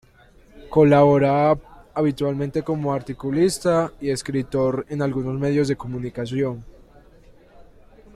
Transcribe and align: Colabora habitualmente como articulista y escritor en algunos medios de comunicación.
Colabora 0.67 1.55
habitualmente 1.93 2.63
como 2.63 2.91
articulista 2.91 3.93
y 4.01 4.09
escritor 4.09 4.83
en 4.89 5.03
algunos 5.03 5.39
medios 5.39 5.67
de 5.67 5.75
comunicación. 5.77 6.65